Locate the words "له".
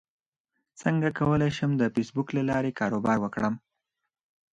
2.37-2.43